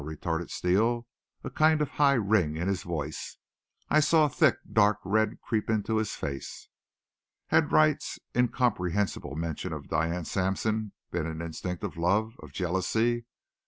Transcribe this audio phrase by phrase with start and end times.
[0.03, 1.05] retorted Steele,
[1.43, 3.37] a kind of high ring in his voice.
[3.87, 6.69] I saw thick, dark red creep into his face.
[7.49, 13.25] Had Wright's incomprehensible mention of Diane Sampson been an instinct of love of jealousy?